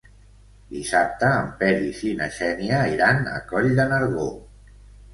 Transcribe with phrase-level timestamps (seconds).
[0.75, 4.31] Dissabte en Peris i na Xènia iran a Coll de Nargó.